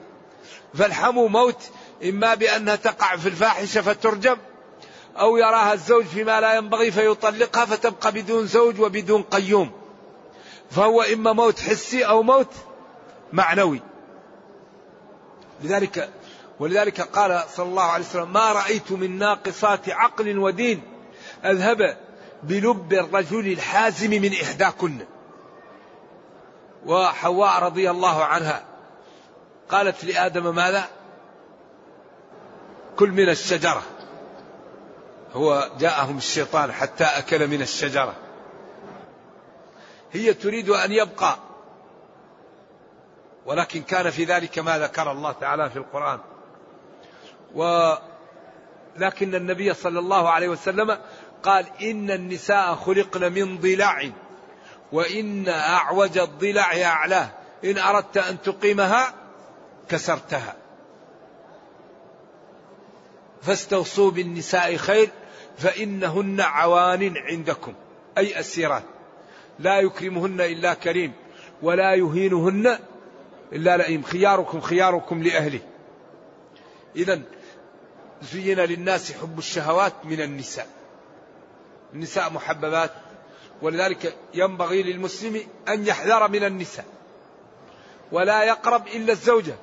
فالحمو 0.73 1.27
موت 1.27 1.63
إما 2.03 2.35
بأنها 2.35 2.75
تقع 2.75 3.15
في 3.15 3.29
الفاحشة 3.29 3.81
فترجم 3.81 4.37
أو 5.19 5.37
يراها 5.37 5.73
الزوج 5.73 6.05
فيما 6.05 6.41
لا 6.41 6.55
ينبغي 6.55 6.91
فيطلقها 6.91 7.65
فتبقى 7.65 8.11
بدون 8.11 8.47
زوج 8.47 8.79
وبدون 8.79 9.23
قيوم. 9.23 9.71
فهو 10.71 11.01
إما 11.01 11.33
موت 11.33 11.59
حسي 11.59 12.05
أو 12.05 12.23
موت 12.23 12.53
معنوي. 13.33 13.81
لذلك 15.63 16.09
ولذلك 16.59 17.01
قال 17.01 17.43
صلى 17.49 17.65
الله 17.65 17.83
عليه 17.83 18.05
وسلم 18.05 18.33
ما 18.33 18.51
رأيت 18.51 18.91
من 18.91 19.17
ناقصات 19.17 19.89
عقل 19.89 20.37
ودين 20.37 20.83
أذهب 21.45 21.97
بلب 22.43 22.93
الرجل 22.93 23.51
الحازم 23.51 24.09
من 24.09 24.33
إحداكن. 24.43 25.05
وحواء 26.85 27.63
رضي 27.63 27.91
الله 27.91 28.23
عنها 28.23 28.65
قالت 29.69 30.05
لآدم 30.05 30.55
ماذا؟ 30.55 30.85
كل 32.99 33.09
من 33.09 33.29
الشجرة. 33.29 33.81
هو 35.33 35.71
جاءهم 35.79 36.17
الشيطان 36.17 36.71
حتى 36.71 37.03
أكل 37.03 37.47
من 37.47 37.61
الشجرة. 37.61 38.15
هي 40.11 40.33
تريد 40.33 40.69
أن 40.69 40.91
يبقى 40.91 41.37
ولكن 43.45 43.81
كان 43.81 44.09
في 44.09 44.25
ذلك 44.25 44.59
ما 44.59 44.79
ذكر 44.79 45.11
الله 45.11 45.31
تعالى 45.31 45.69
في 45.69 45.75
القرآن. 45.75 46.19
ولكن 47.55 49.35
النبي 49.35 49.73
صلى 49.73 49.99
الله 49.99 50.29
عليه 50.29 50.47
وسلم 50.47 50.97
قال 51.43 51.65
إن 51.81 52.11
النساء 52.11 52.75
خلقن 52.75 53.33
من 53.33 53.57
ضلع 53.57 54.09
وإن 54.91 55.49
أعوج 55.49 56.17
الضلع 56.17 56.81
أعلاه 56.83 57.29
إن 57.65 57.77
أردت 57.77 58.17
أن 58.17 58.41
تقيمها 58.41 59.13
كسرتها. 59.89 60.55
فاستوصوا 63.41 64.11
بالنساء 64.11 64.75
خير 64.75 65.09
فإنهن 65.57 66.41
عوان 66.41 67.13
عندكم. 67.17 67.73
أي 68.17 68.39
أسيرات 68.39 68.83
لا 69.59 69.79
يكرمهن 69.79 70.41
إلا 70.41 70.73
كريم 70.73 71.13
ولا 71.61 71.93
يهينهن 71.95 72.79
إلا 73.53 73.77
لئيم. 73.77 74.03
خياركم 74.03 74.61
خياركم 74.61 75.23
لأهله. 75.23 75.59
إذا 76.95 77.21
زين 78.23 78.59
للناس 78.59 79.11
حب 79.11 79.37
الشهوات 79.37 79.93
من 80.03 80.21
النساء. 80.21 80.67
النساء 81.93 82.29
محببات 82.29 82.91
ولذلك 83.61 84.15
ينبغي 84.33 84.83
للمسلم 84.83 85.41
أن 85.67 85.87
يحذر 85.87 86.27
من 86.27 86.43
النساء. 86.43 86.85
ولا 88.11 88.43
يقرب 88.43 88.87
إلا 88.87 89.11
الزوجة 89.11 89.55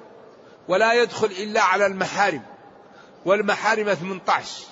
ولا 0.68 0.92
يدخل 0.92 1.26
إلا 1.26 1.62
على 1.62 1.86
المحارم 1.86 2.42
والمحارم 3.24 3.94
18 3.94 4.66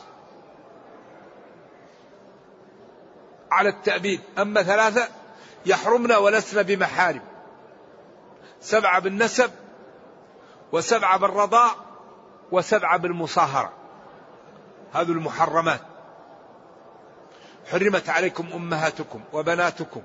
على 3.50 3.68
التأبيد 3.68 4.20
أما 4.38 4.62
ثلاثة 4.62 5.08
يحرمن 5.66 6.12
ولسن 6.12 6.62
بمحارم. 6.62 7.22
سبعة 8.60 9.00
بالنسب 9.00 9.50
وسبعة 10.72 11.18
بالرضاء 11.18 11.76
وسبعة 12.52 12.96
بالمصاهرة. 12.98 13.72
هذه 14.92 15.10
المحرمات. 15.12 15.80
حرمت 17.70 18.08
عليكم 18.08 18.46
أمهاتكم 18.54 19.20
وبناتكم 19.32 20.02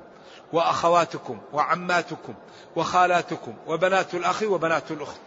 وأخواتكم 0.54 1.42
وعماتكم 1.54 2.34
وخالاتكم 2.76 3.54
وبنات 3.68 4.14
الأخ 4.14 4.44
وبنات 4.44 4.92
الأخت. 4.92 5.22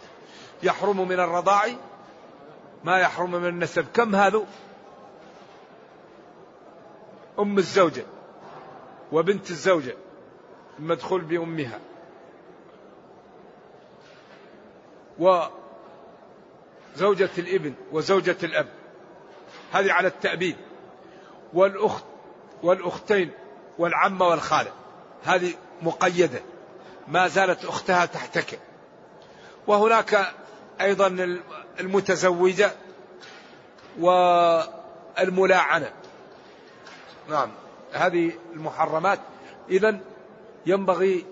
يحرم 0.63 1.07
من 1.07 1.19
الرضاع 1.19 1.67
ما 2.83 2.99
يحرم 2.99 3.31
من 3.31 3.47
النسب. 3.47 3.85
كم 3.93 4.15
هذا 4.15 4.41
أم 7.39 7.57
الزوجة 7.57 8.05
وبنت 9.11 9.49
الزوجة 9.49 9.95
المدخول 10.79 11.21
بأمها. 11.21 11.79
وزوجة 16.95 17.29
الإبن 17.37 17.73
وزوجة 17.91 18.37
الأب. 18.43 18.76
هذه 19.73 19.91
على 19.91 20.07
التأبيد. 20.07 20.55
والأخت 21.53 22.03
والأختين 22.63 23.31
والعمة 23.77 24.27
والخالة 24.27 24.71
هذه 25.23 25.53
مقيدة. 25.81 26.41
ما 27.07 27.27
زالت 27.27 27.65
أختها 27.65 28.05
تحتك 28.05 28.59
وهناك 29.67 30.33
أيضا 30.81 31.39
المتزوجة 31.79 32.71
والملاعنة. 33.99 35.91
نعم 37.29 37.51
هذه 37.93 38.31
المحرمات. 38.53 39.19
إذا 39.69 39.99
ينبغي 40.65 41.25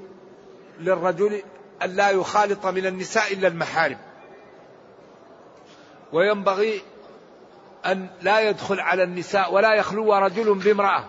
للرجل 0.79 1.43
أن 1.83 1.89
لا 1.89 2.09
يخالط 2.09 2.65
من 2.65 2.85
النساء 2.85 3.33
إلا 3.33 3.47
المحارم. 3.47 3.97
وينبغي 6.13 6.81
أن 7.85 8.07
لا 8.21 8.39
يدخل 8.39 8.79
على 8.79 9.03
النساء 9.03 9.53
ولا 9.53 9.73
يخلو 9.73 10.13
رجل 10.13 10.53
بامرأة. 10.53 11.05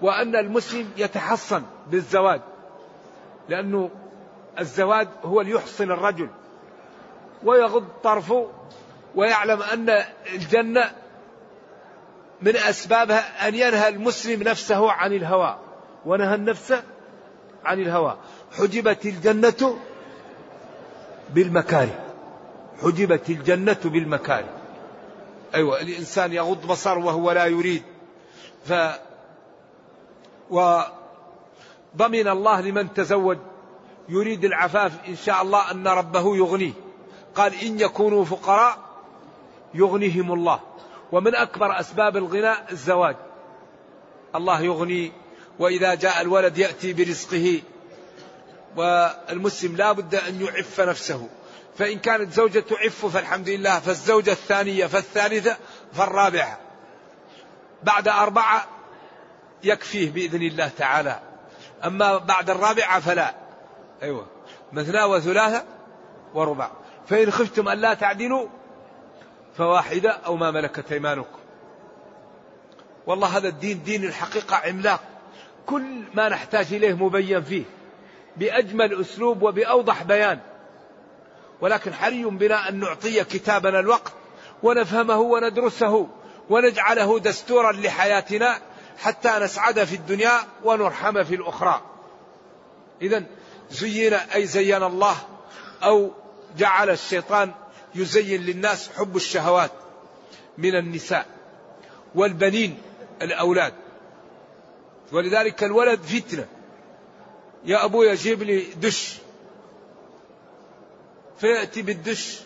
وأن 0.00 0.36
المسلم 0.36 0.90
يتحصن 0.96 1.62
بالزواج. 1.90 2.40
لأنه 3.48 3.90
الزواج 4.58 5.08
هو 5.24 5.40
اللي 5.40 5.52
يحصن 5.52 5.90
الرجل. 5.90 6.28
ويغض 7.44 7.84
طرفه 8.02 8.50
ويعلم 9.14 9.62
أن 9.62 10.04
الجنة 10.32 10.90
من 12.42 12.56
أسبابها 12.56 13.48
أن 13.48 13.54
ينهى 13.54 13.88
المسلم 13.88 14.42
نفسه 14.42 14.92
عن 14.92 15.12
الهوى. 15.12 15.58
ونهى 16.06 16.34
النفس 16.34 16.82
عن 17.64 17.80
الهوى. 17.80 18.18
حجبت 18.58 19.06
الجنة 19.06 19.78
بالمكاره. 21.30 22.04
حجبت 22.82 23.30
الجنة 23.30 23.80
بالمكاره. 23.84 24.63
أيوة 25.54 25.80
الإنسان 25.80 26.32
يغض 26.32 26.66
بصر 26.66 26.98
وهو 26.98 27.30
لا 27.30 27.46
يريد. 27.46 27.82
ف 28.66 28.72
وضمن 30.50 32.28
الله 32.28 32.60
لمن 32.60 32.94
تزوج 32.94 33.38
يريد 34.08 34.44
العفاف 34.44 34.92
إن 35.08 35.16
شاء 35.16 35.42
الله 35.42 35.70
أن 35.70 35.88
ربه 35.88 36.36
يغنيه. 36.36 36.72
قال 37.34 37.54
إن 37.62 37.80
يكونوا 37.80 38.24
فقراء 38.24 38.78
يغنيهم 39.74 40.32
الله. 40.32 40.60
ومن 41.12 41.34
أكبر 41.34 41.80
أسباب 41.80 42.16
الغنى 42.16 42.54
الزواج. 42.72 43.16
الله 44.34 44.60
يغني 44.60 45.12
وإذا 45.58 45.94
جاء 45.94 46.20
الولد 46.20 46.58
يأتي 46.58 46.92
برزقه. 46.92 47.60
والمسلم 48.76 49.76
لا 49.76 49.92
بد 49.92 50.14
أن 50.14 50.40
يعف 50.40 50.80
نفسه. 50.80 51.28
فإن 51.78 51.98
كانت 51.98 52.32
زوجة 52.32 52.60
تعف 52.60 53.06
فالحمد 53.06 53.48
لله 53.48 53.80
فالزوجة 53.80 54.30
الثانية 54.30 54.86
فالثالثة 54.86 55.56
فالرابعة. 55.92 56.58
بعد 57.82 58.08
أربعة 58.08 58.66
يكفيه 59.64 60.10
بإذن 60.10 60.42
الله 60.42 60.68
تعالى. 60.68 61.20
أما 61.84 62.18
بعد 62.18 62.50
الرابعة 62.50 63.00
فلا. 63.00 63.34
أيوة. 64.02 64.26
مثنى 64.72 65.02
وثلاثة 65.02 65.64
وربع. 66.34 66.70
فإن 67.06 67.30
خفتم 67.30 67.68
أن 67.68 67.78
لا 67.78 67.94
تعدلوا 67.94 68.48
فواحدة 69.56 70.10
أو 70.10 70.36
ما 70.36 70.50
ملكت 70.50 70.92
أيمانكم. 70.92 71.38
والله 73.06 73.36
هذا 73.36 73.48
الدين 73.48 73.82
دين 73.82 74.04
الحقيقة 74.04 74.56
عملاق. 74.56 75.00
كل 75.66 76.02
ما 76.14 76.28
نحتاج 76.28 76.74
إليه 76.74 76.94
مبين 76.94 77.42
فيه. 77.42 77.64
بأجمل 78.36 79.00
أسلوب 79.00 79.42
وبأوضح 79.42 80.02
بيان. 80.02 80.40
ولكن 81.64 81.94
حري 81.94 82.24
بنا 82.24 82.68
أن 82.68 82.80
نعطي 82.80 83.24
كتابنا 83.24 83.80
الوقت 83.80 84.12
ونفهمه 84.62 85.18
وندرسه 85.18 86.08
ونجعله 86.50 87.18
دستورا 87.18 87.72
لحياتنا 87.72 88.58
حتى 88.98 89.28
نسعد 89.28 89.84
في 89.84 89.94
الدنيا 89.96 90.40
ونرحم 90.64 91.24
في 91.24 91.34
الأخرى. 91.34 91.80
إذا 93.02 93.24
زين 93.70 94.12
أي 94.14 94.46
زين 94.46 94.82
الله 94.82 95.16
أو 95.82 96.10
جعل 96.58 96.90
الشيطان 96.90 97.52
يزين 97.94 98.40
للناس 98.40 98.90
حب 98.96 99.16
الشهوات 99.16 99.70
من 100.58 100.76
النساء 100.76 101.26
والبنين 102.14 102.78
الأولاد. 103.22 103.74
ولذلك 105.12 105.64
الولد 105.64 106.00
فتنة. 106.00 106.46
يا 107.64 107.84
أبويا 107.84 108.14
جيب 108.14 108.42
لي 108.42 108.60
دش. 108.60 109.23
فيأتي 111.38 111.82
بالدش 111.82 112.40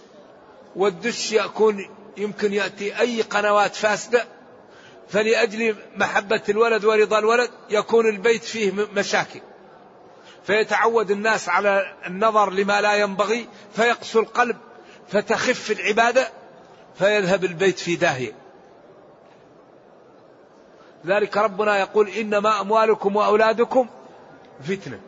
والدش 0.77 1.33
يكون 1.33 1.89
يمكن 2.17 2.53
يأتي 2.53 3.01
أي 3.01 3.23
قنوات 3.23 3.75
فاسدة 3.75 4.25
فلأجل 5.09 5.77
محبة 5.97 6.43
الولد 6.49 6.85
ورضا 6.85 7.19
الولد 7.19 7.51
يكون 7.71 8.09
البيت 8.09 8.45
فيه 8.45 8.73
مشاكل. 8.97 9.41
فيتعود 10.47 11.11
الناس 11.11 11.49
على 11.49 11.95
النظر 12.07 12.51
لما 12.51 12.81
لا 12.81 12.95
ينبغي 12.95 13.49
فيقسو 13.73 14.21
القلب 14.21 14.57
فتخف 15.09 15.71
العبادة 15.71 16.29
فيذهب 16.99 17.45
البيت 17.45 17.79
في 17.79 17.97
داهية. 17.97 18.33
ذلك 21.07 21.37
ربنا 21.37 21.79
يقول 21.79 22.09
إنما 22.09 22.61
أموالكم 22.61 23.17
وأولادكم 23.17 23.89
فتنة. 24.69 25.01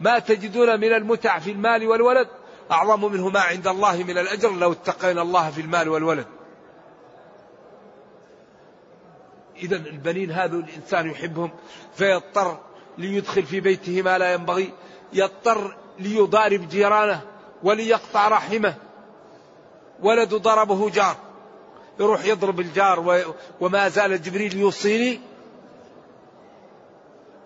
ما 0.00 0.18
تجدون 0.18 0.80
من 0.80 0.92
المتع 0.92 1.38
في 1.38 1.50
المال 1.50 1.86
والولد 1.86 2.28
أعظم 2.72 3.12
منه 3.12 3.28
ما 3.28 3.40
عند 3.40 3.66
الله 3.66 4.02
من 4.02 4.18
الأجر 4.18 4.50
لو 4.52 4.72
اتقينا 4.72 5.22
الله 5.22 5.50
في 5.50 5.60
المال 5.60 5.88
والولد. 5.88 6.26
إذا 9.56 9.76
البنين 9.76 10.30
هذا 10.30 10.56
الإنسان 10.56 11.10
يحبهم 11.10 11.50
فيضطر 11.94 12.58
ليدخل 12.98 13.42
في 13.42 13.60
بيته 13.60 14.02
ما 14.02 14.18
لا 14.18 14.32
ينبغي 14.32 14.72
يضطر 15.12 15.76
ليضارب 15.98 16.68
جيرانه 16.68 17.20
وليقطع 17.62 18.28
رحمه. 18.28 18.74
ولد 20.02 20.34
ضربه 20.34 20.90
جار 20.90 21.16
يروح 22.00 22.24
يضرب 22.24 22.60
الجار 22.60 23.24
وما 23.60 23.88
زال 23.88 24.22
جبريل 24.22 24.56
يوصيني. 24.56 25.20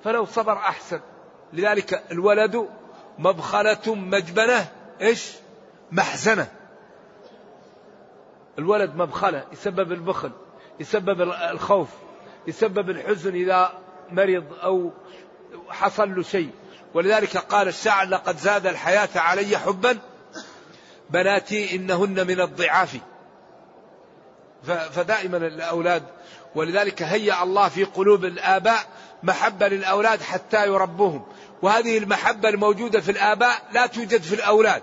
فلو 0.04 0.24
صبر 0.26 0.52
أحسن 0.52 1.00
لذلك 1.52 2.04
الولد 2.12 2.68
مبخلة 3.18 3.94
مجبنة 3.94 4.68
إيش؟ 5.00 5.32
محزنة. 5.92 6.46
الولد 8.58 8.94
مبخلة 8.94 9.44
يسبب 9.52 9.92
البخل 9.92 10.30
يسبب 10.80 11.22
الخوف 11.22 11.88
يسبب 12.46 12.90
الحزن 12.90 13.34
إذا 13.34 13.78
مرض 14.10 14.44
أو 14.62 14.90
حصل 15.68 16.14
له 16.14 16.22
شيء. 16.22 16.50
ولذلك 16.94 17.36
قال 17.36 17.68
الشاعر 17.68 18.08
لقد 18.08 18.38
زاد 18.38 18.66
الحياة 18.66 19.08
علي 19.16 19.58
حبا 19.58 19.98
بناتي 21.10 21.76
إنهن 21.76 22.26
من 22.26 22.40
الضعاف. 22.40 22.96
فدائما 24.90 25.36
الأولاد 25.36 26.02
ولذلك 26.54 27.02
هيأ 27.02 27.42
الله 27.42 27.68
في 27.68 27.84
قلوب 27.84 28.24
الآباء 28.24 28.80
محبة 29.22 29.68
للأولاد 29.68 30.20
حتى 30.20 30.66
يربوهم. 30.66 31.26
وهذه 31.62 31.98
المحبة 31.98 32.48
الموجودة 32.48 33.00
في 33.00 33.10
الآباء 33.10 33.62
لا 33.72 33.86
توجد 33.86 34.22
في 34.22 34.34
الأولاد. 34.34 34.82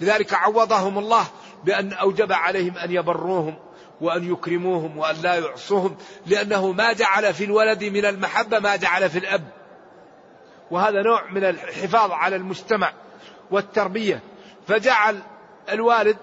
لذلك 0.00 0.34
عوضهم 0.34 0.98
الله 0.98 1.26
بأن 1.64 1.92
أوجب 1.92 2.32
عليهم 2.32 2.78
أن 2.78 2.90
يبروهم 2.90 3.54
وأن 4.00 4.32
يكرموهم 4.32 4.98
وأن 4.98 5.16
لا 5.22 5.34
يعصوهم 5.34 5.96
لأنه 6.26 6.72
ما 6.72 6.92
جعل 6.92 7.34
في 7.34 7.44
الولد 7.44 7.84
من 7.84 8.04
المحبة 8.04 8.58
ما 8.58 8.76
جعل 8.76 9.10
في 9.10 9.18
الأب. 9.18 9.44
وهذا 10.70 11.02
نوع 11.02 11.30
من 11.30 11.44
الحفاظ 11.44 12.10
على 12.10 12.36
المجتمع 12.36 12.92
والتربية. 13.50 14.20
فجعل 14.68 15.22
الوالد 15.72 16.16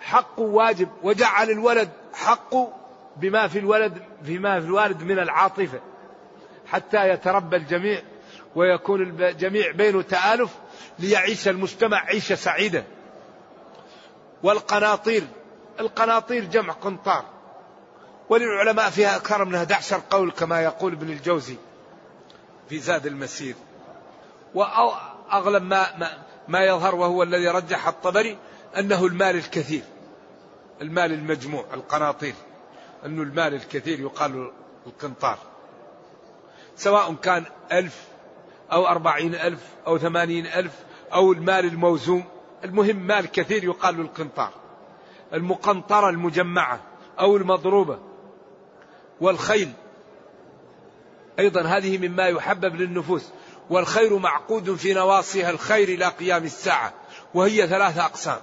حقه 0.00 0.42
واجب 0.42 0.88
وجعل 1.02 1.50
الولد 1.50 1.90
حقه 2.14 2.72
بما 3.16 3.48
في 3.48 3.58
الولد 3.58 4.02
بما 4.22 4.60
في 4.60 4.66
الوالد 4.66 5.02
من 5.02 5.18
العاطفة 5.18 5.80
حتى 6.66 7.08
يتربى 7.08 7.56
الجميع. 7.56 8.02
ويكون 8.54 9.02
الجميع 9.02 9.70
بينه 9.72 10.02
تآلف 10.02 10.50
ليعيش 10.98 11.48
المجتمع 11.48 12.04
عيشة 12.04 12.34
سعيدة. 12.34 12.84
والقناطير 14.42 15.26
القناطير 15.80 16.44
جمع 16.44 16.72
قنطار. 16.72 17.24
وللعلماء 18.28 18.90
فيها 18.90 19.16
أكثر 19.16 19.44
من 19.44 19.54
11 19.54 20.02
قول 20.10 20.30
كما 20.30 20.60
يقول 20.60 20.92
ابن 20.92 21.10
الجوزي 21.10 21.56
في 22.68 22.78
زاد 22.78 23.06
المسير. 23.06 23.54
وأغلب 24.54 25.62
ما, 25.62 25.96
ما, 25.96 26.10
ما 26.48 26.64
يظهر 26.64 26.94
وهو 26.94 27.22
الذي 27.22 27.48
رجح 27.48 27.88
الطبري 27.88 28.38
أنه 28.78 29.06
المال 29.06 29.36
الكثير. 29.36 29.82
المال 30.82 31.12
المجموع 31.12 31.64
القناطير. 31.74 32.34
أنه 33.06 33.22
المال 33.22 33.54
الكثير 33.54 34.00
يقال 34.00 34.50
القنطار. 34.86 35.38
سواء 36.76 37.14
كان 37.14 37.44
ألف 37.72 38.09
أو 38.72 38.86
أربعين 38.86 39.34
ألف 39.34 39.60
أو 39.86 39.98
ثمانين 39.98 40.46
ألف 40.46 40.72
أو 41.12 41.32
المال 41.32 41.64
الموزون 41.64 42.24
المهم 42.64 42.96
مال 42.96 43.26
كثير 43.26 43.64
يقال 43.64 44.00
القنطار. 44.00 44.52
المقنطرة 45.34 46.10
المجمعة 46.10 46.80
أو 47.20 47.36
المضروبة. 47.36 47.98
والخيل. 49.20 49.72
أيضا 51.38 51.62
هذه 51.62 52.08
مما 52.08 52.26
يحبب 52.26 52.76
للنفوس. 52.76 53.28
والخير 53.70 54.18
معقود 54.18 54.74
في 54.74 54.94
نواصيها. 54.94 55.50
الخير 55.50 55.88
إلى 55.88 56.04
قيام 56.04 56.44
الساعة. 56.44 56.92
وهي 57.34 57.68
ثلاثة 57.68 58.04
أقسام. 58.04 58.40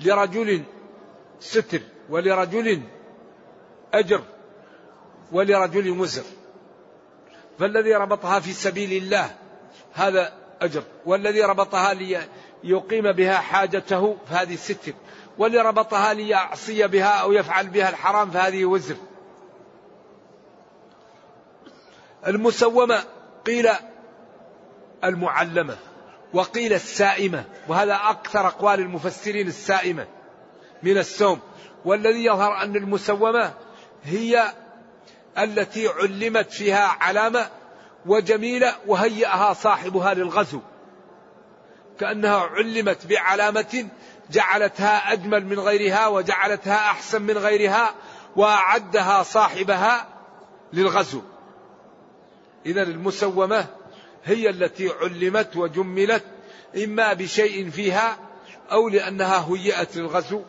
لرجل 0.00 0.62
ستر 1.40 1.80
ولرجل 2.10 2.82
أجر 3.94 4.22
ولرجل 5.32 5.90
وزر. 5.90 6.24
فالذي 7.58 7.94
ربطها 7.94 8.40
في 8.40 8.52
سبيل 8.52 9.02
الله 9.02 9.34
هذا 9.96 10.32
أجر. 10.60 10.82
والذي 11.06 11.42
ربطها 11.42 11.94
ليقيم 12.64 13.12
بها 13.12 13.36
حاجته 13.36 14.16
فهذه 14.30 14.56
ستر 14.56 14.92
واللي 15.38 15.58
ربطها 15.58 16.14
ليعصي 16.14 16.86
بها 16.86 17.20
أو 17.20 17.32
يفعل 17.32 17.66
بها 17.66 17.88
الحرام 17.88 18.30
فهذه 18.30 18.64
وزر. 18.64 18.96
المسومة 22.26 23.04
قيل 23.46 23.68
المعلمة 25.04 25.76
وقيل 26.32 26.72
السائمة 26.72 27.44
وهذا 27.68 27.94
أكثر 27.94 28.46
أقوال 28.46 28.80
المفسرين 28.80 29.48
السائمة 29.48 30.06
من 30.82 30.98
السوم 30.98 31.40
والذي 31.84 32.24
يظهر 32.24 32.62
أن 32.62 32.76
المسومة 32.76 33.54
هي 34.04 34.52
التي 35.38 35.88
علمت 35.88 36.52
فيها 36.52 36.96
علامة 37.00 37.48
وجميلة 38.06 38.74
وهيأها 38.86 39.52
صاحبها 39.52 40.14
للغزو. 40.14 40.60
كأنها 42.00 42.38
علمت 42.38 43.06
بعلامة 43.06 43.88
جعلتها 44.30 45.12
أجمل 45.12 45.46
من 45.46 45.60
غيرها 45.60 46.06
وجعلتها 46.06 46.76
أحسن 46.76 47.22
من 47.22 47.38
غيرها 47.38 47.94
وأعدها 48.36 49.22
صاحبها 49.22 50.06
للغزو. 50.72 51.22
إذا 52.66 52.82
المسومة 52.82 53.66
هي 54.24 54.50
التي 54.50 54.88
علمت 55.00 55.56
وجملت 55.56 56.24
إما 56.84 57.12
بشيء 57.12 57.70
فيها 57.70 58.16
أو 58.72 58.88
لأنها 58.88 59.46
هيئت 59.48 59.96
للغزو 59.96 60.42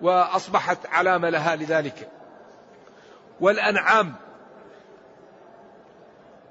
وأصبحت 0.00 0.86
علامة 0.86 1.30
لها 1.30 1.56
لذلك. 1.56 2.08
والأنعام 3.40 4.14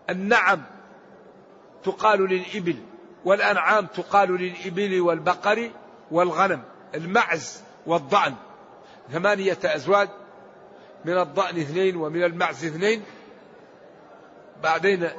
النعم 0.10 0.64
تقال 1.84 2.22
للإبل 2.22 2.76
والأنعام 3.26 3.86
تقال 3.86 4.32
للإبل 4.32 5.02
والبقر 5.02 5.72
والغنم 6.12 6.64
المعز 6.96 7.62
والضأن. 7.86 8.36
ثمانية 9.12 9.58
أزواج 9.64 10.10
من 11.06 11.18
الضأن 11.18 11.60
اثنين 11.60 11.96
ومن 11.96 12.24
المعز 12.24 12.66
اثنين 12.66 13.04
بعدين 14.64 15.10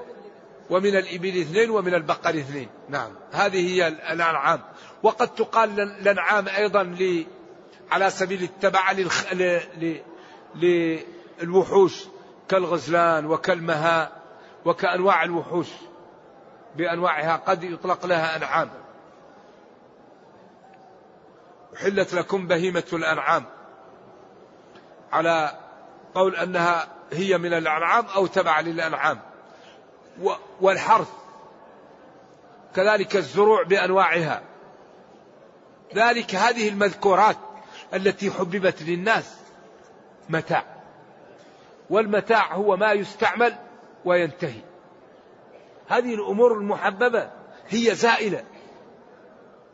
ومن 0.71 0.97
الإبل 0.97 1.41
اثنين 1.41 1.71
ومن 1.71 1.95
البقر 1.95 2.31
اثنين. 2.31 2.69
نعم 2.89 3.11
هذه 3.33 3.75
هي 3.75 3.89
الأنعام. 3.89 4.61
وقد 5.03 5.35
تقال 5.35 5.81
الأنعام 5.81 6.49
أيضا 6.49 6.97
على 7.91 8.11
سبيل 8.11 8.43
التبع 8.43 8.93
للخ... 8.93 9.33
ل... 9.33 9.61
ل... 10.55 10.99
للوحوش 11.43 12.05
كالغزلان 12.49 13.27
وكالمهاء. 13.27 14.18
وكأنواع 14.65 15.25
الوحوش 15.25 15.69
بأنواعها 16.77 17.37
قد 17.37 17.65
يطلق 17.65 18.07
لها 18.07 18.37
أنعام. 18.37 18.71
حلت 21.77 22.15
لكم 22.15 22.47
بهيمة 22.47 22.85
الأنعام. 22.93 23.45
على 25.13 25.59
قول 26.15 26.37
أنها 26.37 26.89
هي 27.13 27.39
من 27.39 27.55
الأنعام 27.55 28.07
أو 28.07 28.27
تبع 28.27 28.61
للأنعام. 28.61 29.19
والحرث. 30.61 31.09
كذلك 32.77 33.17
الزروع 33.17 33.63
بأنواعها. 33.63 34.43
ذلك 35.95 36.35
هذه 36.35 36.69
المذكورات 36.69 37.37
التي 37.95 38.31
حببت 38.31 38.83
للناس. 38.83 39.37
متاع. 40.29 40.65
والمتاع 41.91 42.55
هو 42.55 42.77
ما 42.77 42.93
يستعمل 42.93 43.68
وينتهي. 44.09 44.61
هذه 45.89 46.15
الأمور 46.15 46.53
المحببة 46.53 47.31
هي 47.69 47.95
زائلة 47.95 48.45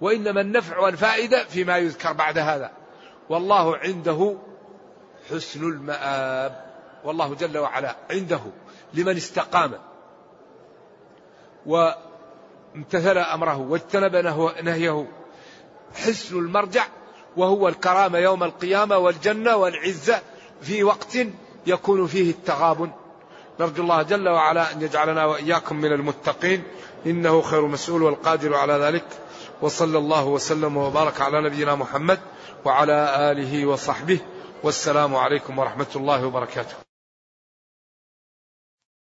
وإنما 0.00 0.40
النفع 0.40 0.78
والفائدة 0.78 1.44
فيما 1.44 1.78
يذكر 1.78 2.12
بعد 2.12 2.38
هذا. 2.38 2.70
والله 3.28 3.76
عنده 3.76 4.36
حسن 5.30 5.62
المآب. 5.62 6.64
والله 7.04 7.34
جل 7.34 7.58
وعلا 7.58 7.96
عنده 8.10 8.40
لمن 8.94 9.16
استقام 9.16 9.72
وامتثل 11.66 13.18
أمره 13.18 13.58
واجتنب 13.58 14.16
نهيه. 14.62 15.06
حسن 15.94 16.38
المرجع 16.38 16.86
وهو 17.36 17.68
الكرامة 17.68 18.18
يوم 18.18 18.42
القيامة 18.42 18.98
والجنة 18.98 19.56
والعزة 19.56 20.22
في 20.60 20.84
وقت 20.84 21.18
يكون 21.66 22.06
فيه 22.06 22.30
التغابن. 22.30 22.90
نرجو 23.60 23.82
الله 23.82 24.02
جل 24.02 24.28
وعلا 24.28 24.72
أن 24.72 24.82
يجعلنا 24.82 25.24
وإياكم 25.24 25.76
من 25.76 25.92
المتقين. 25.92 26.62
إنه 27.06 27.42
خير 27.42 27.66
مسؤول 27.66 28.02
والقادر 28.02 28.54
على 28.54 28.72
ذلك. 28.72 29.04
وصلى 29.62 29.98
الله 29.98 30.24
وسلم 30.24 30.76
وبارك 30.76 31.20
على 31.20 31.40
نبينا 31.40 31.74
محمد 31.74 32.18
وعلى 32.64 33.30
آله 33.32 33.66
وصحبه. 33.66 34.18
والسلام 34.62 35.16
عليكم 35.16 35.58
ورحمة 35.58 35.86
الله 35.96 36.26
وبركاته. 36.26 36.83